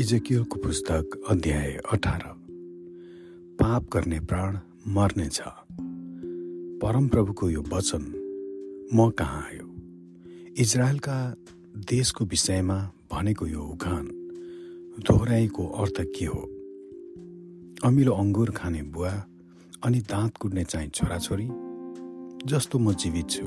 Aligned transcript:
इजकियलको 0.00 0.60
पुस्तक 0.60 1.20
अध्याय 1.28 1.80
अठार। 1.92 2.22
पाप 3.60 3.86
गर्ने 3.92 4.20
प्राण 4.20 4.58
मर्नेछ 4.88 5.40
परमप्रभुको 6.82 7.50
यो 7.50 7.62
वचन 7.62 8.02
म 8.94 9.10
कहाँ 9.10 9.42
आयो? 9.42 9.66
इजरायलका 10.58 11.34
देशको 11.76 12.24
विषयमा 12.24 12.92
भनेको 13.12 13.46
यो 13.46 13.60
उखान 13.60 14.06
दोहोऱ्याइको 15.06 15.66
अर्थ 15.66 16.00
के 16.00 16.24
हो? 16.24 16.40
अमिलो 17.84 18.12
अङ्गुर 18.12 18.50
खाने 18.50 18.82
बुवा 18.82 19.26
अनि 19.84 20.00
दाँत 20.00 20.36
कुट्ने 20.36 20.64
चाहिँ 20.64 20.88
छोराछोरी 20.88 21.48
जस्तो 22.46 22.78
म 22.78 22.94
जीवित 22.94 23.30
छु। 23.30 23.46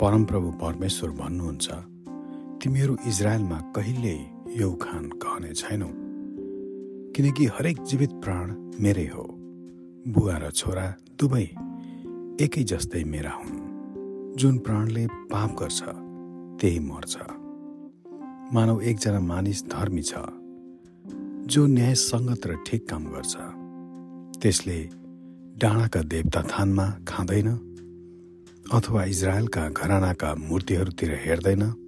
परमप्रभु 0.00 0.50
परमेश्वर 0.50 1.10
भन्नुहुन्छ 1.10 1.68
तिमीहरू 2.62 2.96
इजरायलमा 3.06 3.60
कहिल्यै 3.60 4.33
यो 4.56 4.70
उखान 4.70 5.04
कहने 5.08 5.54
छैनौ। 5.54 5.88
किनकि 7.12 7.46
हरेक 7.46 7.82
जीवित 7.82 8.10
प्राण 8.10 8.54
मेरै 8.80 9.06
हो। 9.06 9.22
बुवा 10.08 10.38
र 10.38 10.50
छोरा 10.50 10.94
दुवै 11.20 11.44
एकै 12.40 12.62
जस्तै 12.64 13.04
मेरा 13.04 13.30
हुन्। 13.30 14.34
जुन 14.36 14.58
प्राणले 14.58 15.06
पाप 15.06 15.50
गर्छ 15.62 15.82
त्यही 16.60 16.78
मर्छ। 16.78 17.16
मानव 18.54 18.82
एकजना 18.82 19.20
मानिस 19.20 19.64
धर्मी 19.64 20.02
छ 20.02 20.14
जो 21.46 21.66
न्यायसङ्गत 21.66 22.46
र 22.46 22.56
ठिक 22.66 22.88
काम 22.88 23.04
गर्छ। 23.04 23.36
त्यसले 24.42 24.88
डाँडाका 25.58 26.02
देवता 26.02 26.42
थानमा 26.42 26.86
खाँदैन 27.08 27.48
अथवा 28.72 29.04
इजरायलका 29.04 29.68
घरानाका 29.68 30.34
मूर्तिहरूतिर 30.34 31.10
हेर्दैन 31.14 31.83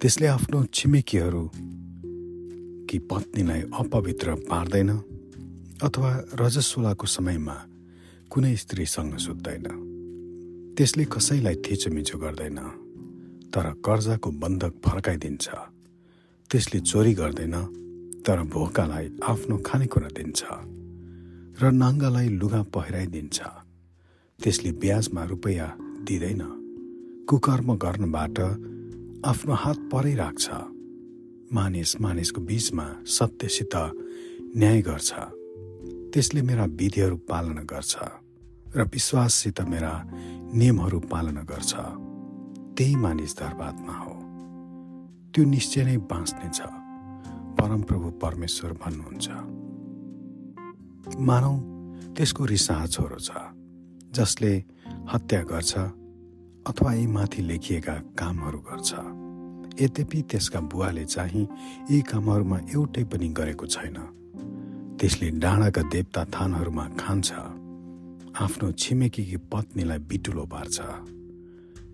त्यसले 0.00 0.26
आफ्नो 0.26 0.58
छिमेकीहरू 0.74 1.44
कि 2.88 2.98
पत्नीलाई 3.10 3.60
अपवित्र 3.80 4.34
पार्दैन 4.50 4.90
अथवा 5.82 6.10
रजस्वलाको 6.40 7.06
समयमा 7.06 7.56
कुनै 8.30 8.54
स्त्रीसँग 8.56 9.16
सुत्दैन। 9.16 9.66
त्यसले 10.76 11.04
कसैलाई 11.04 11.56
थिचोमिचो 11.64 12.16
गर्दैन 12.18 12.58
तर 13.54 13.66
कर्जाको 13.86 14.30
बन्धक 14.42 14.72
फर्काइदिन्छ। 14.84 15.46
त्यसले 16.50 16.78
चोरी 16.80 17.14
गर्दैन 17.14 17.54
तर 18.26 18.38
भोकालाई 18.52 19.06
आफ्नो 19.22 19.56
खानेकुरा 19.66 20.08
दिन्छ 20.16 20.40
र 21.60 21.62
नाङ्गालाई 21.82 22.28
लुगा 22.40 22.62
पहिराइदिन्छ। 22.74 23.38
त्यसले 24.38 24.70
ब्याजमा 24.82 25.22
रुपैयाँ 25.24 25.70
दिँदैन। 26.06 26.42
कुकर्म 27.28 27.68
गर्नबाट 27.84 28.38
आफ्नो 29.24 29.54
हात 29.54 29.78
परै 29.92 30.14
राख्छ। 30.14 30.50
मानिस 31.52 32.00
मानिसको 32.00 32.40
बीचमा 32.40 33.04
सत्यसित 33.06 33.74
न्याय 34.56 34.82
गर्छ। 34.82 35.12
त्यसले 36.12 36.42
मेरा 36.42 36.64
विधिहरू 36.64 37.16
पालना 37.16 37.62
गर्छ 37.62 37.96
र 38.76 38.82
विश्वाससित 38.82 39.60
मेरा 39.60 39.92
नियमहरू 40.54 41.00
पालना 41.00 41.42
गर्छ। 41.42 41.74
त्यही 42.76 42.96
मानिस 42.96 43.38
धर्मात्मा 43.38 43.94
हो। 43.96 44.14
त्यो 45.32 45.44
निश्चय 45.44 45.84
नै 45.84 45.96
बाँच्नेछ। 45.96 46.60
परमप्रभु 47.58 48.10
परमेश्वर 48.10 48.72
भन्नुहुन्छ। 48.72 49.28
मानौ 51.18 51.54
त्यसको 52.12 52.44
रिसाह 52.44 52.86
छोरो 52.86 53.18
छ 53.18 53.30
जसले 54.12 54.64
हत्या 55.12 55.42
गर्छ 55.42 55.78
अथवा 56.66 56.92
यी 56.94 57.06
माथि 57.06 57.42
लेखिएका 57.42 57.94
कामहरू 57.94 58.58
गर्छ। 58.58 58.94
यद्यपि 59.80 60.22
त्यसका 60.22 60.60
बुवाले 60.60 61.04
चाहिँ 61.04 61.48
यी 61.90 62.00
कामहरूमा 62.02 62.58
एउटै 62.58 63.04
पनि 63.04 63.28
गरेको 63.28 63.66
छैन। 63.66 63.96
त्यसले 65.00 65.30
डाँडाका 65.30 65.82
देवता 65.82 66.24
थानहरूमा 66.24 66.88
खान्छ। 67.00 67.32
आफ्नो 68.40 68.72
छिमेकीकी 68.72 69.36
पत्नीलाई 69.36 69.98
बिटुलो 69.98 70.44
पार्छ। 70.46 70.80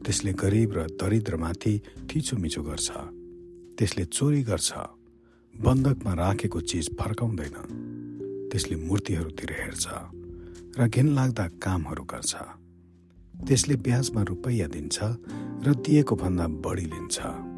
त्यसले 0.05 0.33
गरिब 0.33 0.71
र 0.77 0.87
दरिद्रमाथि 0.87 1.81
थिचोमिचो 2.09 2.63
गर्छ। 2.63 2.91
त्यसले 3.79 4.05
चोरी 4.05 4.43
गर्छ। 4.43 4.73
बन्धकमा 5.61 6.15
राखेको 6.15 6.61
चिज 6.61 6.97
फर्काउँदैन। 7.01 7.57
त्यसले 8.53 8.77
मूर्तिहरूतिर 8.77 9.51
हेर्छ 9.53 9.87
र 10.79 10.89
घिनलाग्दा 10.89 11.47
कामहरू 11.47 12.05
गर्छ। 12.05 12.35
त्यसले 13.49 13.77
ब्याजमा 13.77 14.23
रुपैयाँ 14.23 14.71
दिन्छ 14.71 14.99
र 15.67 15.75
दिएको 15.75 16.17
भन्दा 16.17 16.47
बढी 16.47 16.85
लिन्छ। 16.85 17.50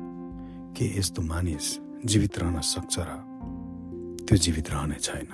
के 0.77 0.84
यस्तो 0.99 1.22
मानिस 1.22 1.66
जीवित 2.05 2.38
रहन 2.38 2.60
सक्छ 2.60 2.94
र 2.99 3.10
त्यो 4.27 4.37
जीवित 4.37 4.71
रहने 4.71 4.99
छैन। 5.00 5.31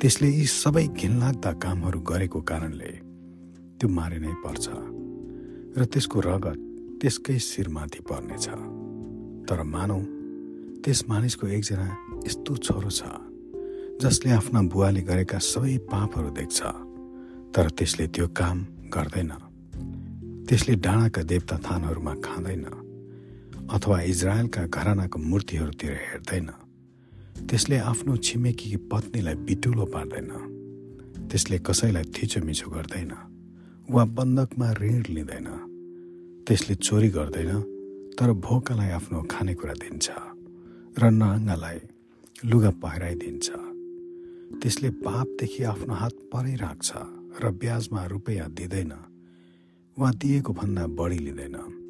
त्यसले 0.00 0.28
यी 0.28 0.44
सबै 0.44 0.86
घिनलाग्दा 0.96 1.52
कामहरू 1.62 2.00
गरेको 2.00 2.40
कारणले 2.40 2.92
त्यो 3.78 3.88
मारे 3.88 4.18
नै 4.18 4.32
पर्छ 4.44 4.66
र 5.76 5.84
त्यसको 5.84 6.20
रगत 6.20 6.58
त्यसकै 7.00 7.38
शिरमाथि 7.38 8.00
पर्नेछ। 8.08 8.46
तर 9.48 9.62
मानौ 9.62 10.00
त्यस 10.82 11.00
मानिसको 11.08 11.46
एकजना 11.46 11.88
यस्तो 12.26 12.52
छोरो 12.56 12.90
छ 12.90 13.02
जसले 14.00 14.30
आफ्ना 14.32 14.60
बुवाले 14.72 15.02
गरेका 15.08 15.38
सबै 15.38 15.76
पापहरू 15.92 16.30
देख्छ 16.30 16.58
तर 17.54 17.66
त्यसले 17.76 18.06
त्यो 18.14 18.26
काम 18.36 18.56
गर्दैन। 18.94 19.32
त्यसले 20.48 20.74
डाँडाका 20.76 21.22
देवता 21.22 21.56
थानहरूमा 21.66 22.14
खाँदैन। 22.24 22.85
अथवा 23.66 24.00
इजरायलका 24.00 24.62
घरानाको 24.66 25.18
मूर्तिहरूतिर 25.18 25.92
हेर्दैन। 26.06 26.48
त्यसले 27.50 27.76
आफ्नो 27.90 28.16
छिमेकी 28.16 28.76
पत्नीलाई 28.90 29.34
बिटुलो 29.46 29.84
पार्दैन। 29.94 30.30
त्यसले 31.30 31.58
कसैलाई 31.66 32.04
थिचोमिचो 32.14 32.68
गर्दैन 32.70 33.12
वा 33.90 34.04
बन्धकमा 34.16 34.68
ऋण 34.80 35.02
लिँदैन। 35.10 35.48
त्यसले 36.46 36.74
चोरी 36.74 37.08
गर्दैन 37.10 37.52
तर 38.18 38.30
भोकालाई 38.46 38.90
आफ्नो 38.98 39.22
खानेकुरा 39.30 39.74
दिन्छ 39.82 40.06
र 40.96 41.02
नाङ्गालाई 41.10 41.78
लुगा 42.46 42.70
पहिराइदिन्छ। 42.82 43.46
त्यसले 44.62 44.90
पापदेखि 45.02 45.62
आफ्नो 45.72 45.94
हात 45.94 46.14
परै 46.32 46.54
राख्छ 46.54 46.88
र 47.42 47.44
ब्याजमा 47.50 48.02
रुपैयाँ 48.06 48.48
दिँदैन 48.54 48.92
वा 49.96 50.08
दिएको 50.22 50.52
भन्दा 50.52 50.86
बढी 50.98 51.18
लिँदैन। 51.18 51.85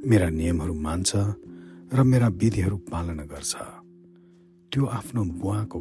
मेरा 0.00 0.28
नियमहरू 0.30 0.74
मान्छ 0.74 1.12
र 1.92 2.02
मेरा 2.02 2.28
विधिहरू 2.28 2.76
पालना 2.88 3.24
गर्छ। 3.24 3.54
त्यो 4.72 4.86
आफ्नो 4.86 5.24
बुवाको 5.24 5.78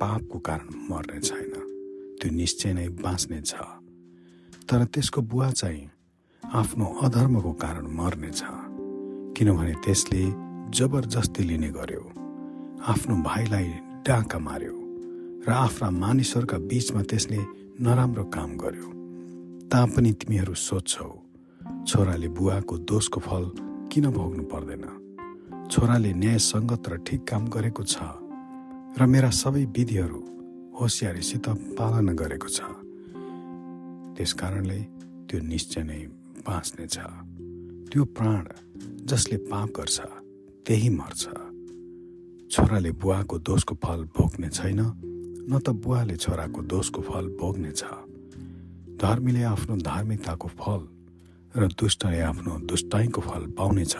पापको 0.00 0.38
कारण 0.38 0.68
मर्ने 0.90 1.20
छैन। 1.20 1.54
त्यो 2.18 2.30
निश्चय 2.34 2.72
नै 2.74 2.88
बाँच्ने 2.88 3.40
छ। 3.40 3.54
तर 4.66 4.84
त्यसको 4.84 5.20
बुवा 5.22 5.50
चाहिँ 5.50 5.90
आफ्नो 6.44 6.86
अधर्मको 7.02 7.52
कारण 7.52 7.86
मर्नेछ 7.86 8.42
किनभने 9.38 9.74
त्यसले 9.84 10.22
जबरजस्ती 10.74 11.42
लिने 11.42 11.70
गर्यो। 11.70 12.04
आफ्नो 12.90 13.14
भाइलाई 13.22 13.68
डाका 14.02 14.38
मार्यो 14.38 14.76
र 15.46 15.50
आफ्ना 15.50 15.90
मानिसहरूका 15.90 16.58
बिचमा 16.58 17.02
त्यसले 17.02 17.40
नराम्रो 17.80 18.24
काम 18.34 18.50
गर्यो। 18.58 18.88
तापनि 19.70 20.12
तिमीहरू 20.12 20.54
सोध्छौ 20.54 21.23
छोराले 21.84 22.28
बुवाको 22.28 22.74
दोषको 22.88 23.20
फल 23.20 23.44
किन 23.92 24.08
भोग्नु 24.10 24.44
पर्दैन? 24.48 24.84
छोराले 25.70 26.12
न्यायसङ्गत 26.16 26.88
र 26.88 26.96
ठिक 27.04 27.20
काम 27.28 27.42
गरेको 27.52 27.82
छ 27.84 27.96
र 28.96 29.04
मेरा 29.04 29.30
सबै 29.30 29.64
विधिहरू 29.68 30.20
होसियारीसित 30.80 31.46
पालना 31.76 32.12
गरेको 32.16 32.48
छ। 32.48 32.58
त्यस 34.16 34.32
कारणले 34.32 34.80
त्यो 35.28 35.38
निश्चय 35.44 35.82
नै 35.84 36.00
बाँच्नेछ। 36.48 36.96
त्यो 37.92 38.02
प्राण 38.16 38.42
जसले 39.04 39.36
पाप 39.52 39.68
गर्छ 39.76 39.96
त्यही 40.64 40.88
मर्छ। 40.88 41.22
छोराले 42.48 42.90
बुवाको 42.96 43.36
दोषको 43.44 43.74
फल 43.84 44.00
भोग्ने 44.16 44.48
छैन 44.48 44.80
न 44.80 45.52
त 45.60 45.76
बुवाले 45.84 46.16
छोराको 46.16 46.60
दोषको 46.64 47.00
फल 47.04 47.24
भोग्नेछ। 47.36 47.82
धर्मीले 49.04 49.42
आफ्नो 49.52 49.76
धार्मिकताको 49.84 50.48
फल 50.48 50.82
र 51.56 51.66
दुष्टले 51.66 52.20
आफ्नो 52.20 52.58
दुष्टाइको 52.58 53.20
फल 53.20 53.46
पाउनेछ 53.58 53.94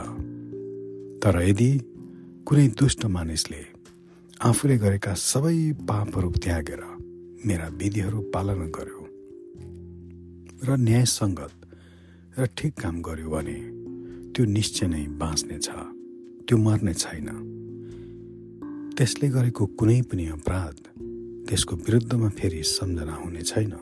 तर 1.22 1.36
यदि 1.42 1.70
कुनै 2.46 2.66
दुष्ट 2.68 3.06
मानिसले 3.06 3.62
आफूले 4.42 4.76
गरेका 4.78 5.14
सबै 5.14 5.72
पापहरू 5.88 6.30
त्यागेर 6.30 6.82
मेरा 7.46 7.68
विधिहरू 7.68 8.20
पालना 8.34 8.66
गर्यो 8.76 9.00
र 10.66 10.76
न्यायसङ्गत 10.78 11.54
र 12.38 12.46
ठिक 12.58 12.72
काम 12.80 13.02
गर्यो 13.02 13.30
भने 13.30 13.58
त्यो 14.32 14.44
निश्चय 14.44 14.86
नै 14.86 15.06
बाँच्नेछ 15.06 15.68
त्यो 16.46 16.56
मर्ने 16.58 16.94
छैन। 16.94 17.28
त्यसले 18.96 19.28
गरेको 19.28 19.66
कुनै 19.78 20.00
पनि 20.02 20.26
अपराध 20.26 20.78
त्यसको 21.48 21.76
विरुद्धमा 21.76 22.28
फेरि 22.28 22.62
सम्झना 22.62 23.14
हुने 23.14 23.42
छैन। 23.42 23.72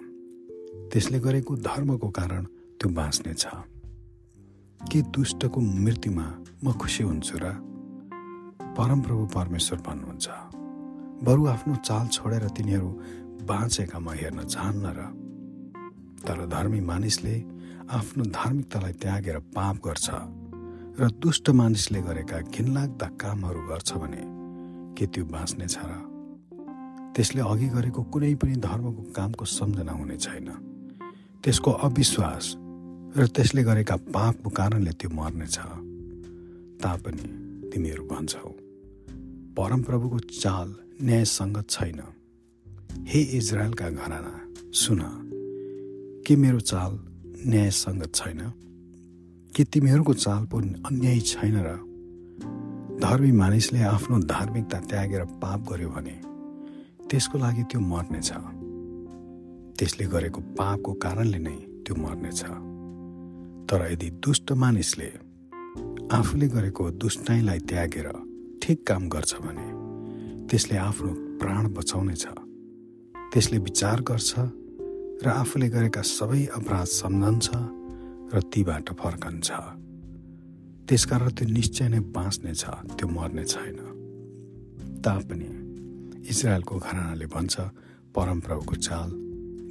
त्यसले 0.92 1.18
गरेको 1.18 1.56
धर्मको 1.56 2.08
कारण 2.10 2.44
त्यो 2.82 2.90
बाँच्ने 2.90 3.32
छ। 3.34 3.46
के 4.90 5.00
दुष्टको 5.14 5.60
मृत्युमा 5.60 6.26
म 6.64 6.72
खुसी 6.74 7.02
हुन्छु 7.06 7.38
र? 7.38 7.46
परमप्रभु 8.74 9.26
परमेश्वर 9.30 9.78
भन्नुहुन्छ 9.86 10.26
बरु 11.22 11.46
आफ्नो 11.46 11.74
चाल 11.86 12.06
छोडेर 12.08 12.44
तिनीहरू 12.58 12.88
बाँचेकामा 13.46 14.12
हेर्न 14.12 14.42
चाहन्न 14.44 14.86
र? 14.98 15.00
तर 16.26 16.46
धर्मी 16.50 16.80
मानिसले 16.82 17.34
आफ्नो 17.86 18.24
धार्मिकतालाई 18.34 18.92
त्यागेर 18.98 19.38
पाप 19.54 19.76
गर्छ 19.86 20.06
र 20.98 21.10
दुष्ट 21.22 21.50
मानिसले 21.54 22.00
गरेका 22.02 22.38
घिनलाग्दा 22.50 23.08
कामहरू 23.14 23.62
गर्छ 23.70 23.92
भने 23.94 24.22
के 24.98 25.06
त्यो 25.06 25.24
बाँच्नेछ 25.30 25.78
र? 25.78 25.92
त्यसले 27.14 27.42
अघि 27.46 27.68
गरेको 27.78 28.02
कुनै 28.10 28.34
पनि 28.42 28.56
धर्मको 28.58 29.02
कामको 29.14 29.44
सम्झना 29.46 29.92
हुने 29.92 30.16
छैन। 30.18 30.50
त्यसको 31.42 31.70
अविश्वास 31.86 32.44
र 33.16 33.26
त्यसले 33.26 33.62
गरेका 33.62 33.96
पापको 33.96 34.50
कारणले 34.50 34.90
त्यो 34.90 35.10
मर्नेछ 35.12 35.58
तापनि 36.80 37.26
तिमीहरू 37.68 38.04
भन्छौ 38.08 38.48
परमप्रभुको 39.56 40.18
चाल 40.40 40.68
न्यायसङ्गत 41.02 41.66
छैन। 41.68 42.00
हे 43.04 43.20
इजरायलका 43.38 43.90
घराना 43.90 44.32
सुन 44.72 45.00
के 46.26 46.36
मेरो 46.36 46.60
चाल 46.60 46.92
न्यायसङ्गत 47.52 48.14
छैन? 48.14 48.40
के 49.52 49.64
तिमीहरूको 49.64 50.14
चाल 50.14 50.42
पनि 50.48 50.72
अन्याय 50.86 51.20
छैन 51.20 51.56
र 51.66 51.68
धर्मी 52.96 53.32
मानिसले 53.32 53.80
आफ्नो 53.92 54.18
धार्मिकता 54.24 54.78
त्यागेर 54.88 55.24
पाप 55.36 55.60
गर्यो 55.70 55.88
भने 55.90 56.16
त्यसको 57.10 57.38
लागि 57.38 57.62
त्यो 57.62 57.80
मर्नेछ 57.92 58.30
त्यसले 59.78 60.04
गरेको 60.06 60.40
पापको 60.56 60.92
कारणले 61.04 61.38
नै 61.38 61.56
त्यो 61.84 61.94
मर्नेछ 61.96 62.71
तर 63.68 63.80
यदि 63.92 64.08
दुष्ट 64.24 64.52
मानिसले 64.52 65.10
आफूले 66.18 66.46
गरेको 66.54 66.90
दुष्टाइलाई 67.02 67.58
त्यागेर 67.68 68.08
ठिक 68.62 68.78
काम 68.88 69.08
गर्छ 69.08 69.32
भने 69.44 69.68
त्यसले 70.48 70.76
आफ्नो 70.76 71.12
प्राण 71.40 71.62
बचाउनेछ 71.74 72.24
त्यसले 73.32 73.58
विचार 73.58 74.00
गर्छ 74.10 74.30
र 75.24 75.28
आफूले 75.28 75.68
गरेका 75.68 76.02
सबै 76.02 76.42
अपराध 76.58 76.88
सम्झन्छ 77.00 77.48
र 78.34 78.40
तीबाट 78.52 78.86
फर्कन्छ। 79.00 79.50
त्यसकारण 80.88 81.28
त्यो 81.38 81.46
निश्चय 81.48 81.88
नै 81.88 82.00
बाँच्नेछ 82.16 82.62
त्यो 82.98 83.06
मर्ने 83.08 83.44
छैन। 83.44 83.78
तापनि 85.04 85.50
इजरायलको 86.30 86.74
घरानाले 86.78 87.26
भन्छ 87.26 87.54
परमप्रभुको 88.14 88.74
चाल 88.86 89.08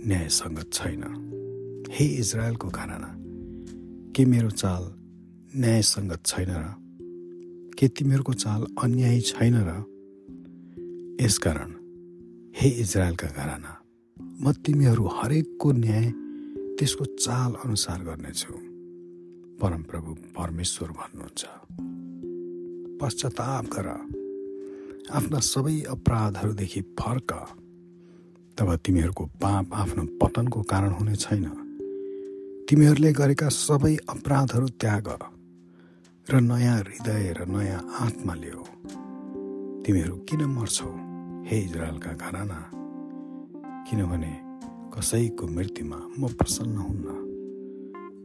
न्यायसङ्गत 0.10 0.68
छैन। 0.74 1.04
हे 1.92 2.06
इजरायलको 2.22 2.68
घराना 2.70 3.10
के 4.16 4.26
मेरो 4.26 4.50
चाल 4.50 4.94
न्यायसङ्गत 5.60 6.26
छैन 6.26 6.48
र 6.50 6.76
के 7.80 7.88
तिमीहरूको 7.88 8.34
चाल 8.34 8.68
अन्याय 8.84 9.20
छैन 9.20 9.54
र? 9.56 9.84
यसकारण 11.24 11.72
हे 12.56 12.70
इजरायलका 12.70 13.28
घराना 13.28 13.82
म 14.22 14.52
तिमीहरू 14.52 15.08
हरेकको 15.08 15.72
न्याय 15.72 16.12
त्यसको 16.80 17.06
चाल 17.06 17.54
अनुसार 17.54 18.04
गर्नेछु। 18.04 18.54
परमप्रभु 19.60 20.14
परमेश्वर 20.14 20.90
भन्नुहुन्छ। 20.90 21.46
पश्चाताप 23.02 23.66
गर। 23.66 23.88
आफ्ना 25.12 25.40
सबै 25.40 25.82
अपराधहरूदेखि 25.82 26.82
फर्क। 26.82 27.34
तब 28.58 28.76
तिमीहरूको 28.76 29.26
पाप 29.26 29.74
आफ्नो 29.74 30.06
पतनको 30.06 30.62
कारण 30.62 30.90
हुने 30.90 31.16
छैन। 31.16 31.61
तिमीहरूले 32.72 33.12
गरेका 33.12 33.48
सबै 33.52 33.96
अपराधहरू 34.10 34.68
त्याग 34.82 35.08
र 36.28 36.40
नयाँ 36.40 36.78
हृदय 36.80 37.26
र 37.38 37.40
नयाँ 37.46 37.80
आत्मा 38.00 38.34
लियो 38.34 38.64
तिमीहरू 39.84 40.16
किन 40.24 40.42
मर्छौ? 40.56 40.92
हे 41.48 41.58
इजरायलका 41.68 42.12
घराना 42.16 42.60
किनभने 43.88 44.34
कसैको 44.94 45.48
मृत्युमा 45.48 46.00
म 46.20 46.22
प्रसन्न 46.40 46.78
हुन्न। 46.78 47.08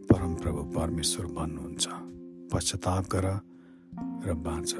परमप्रभु 0.06 0.62
परमेश्वर 0.78 1.26
भन्नुहुन्छ 1.26 1.84
पश्चाताप 2.52 3.04
गर 3.12 3.26
र 4.26 4.34
बाँच। 4.46 4.70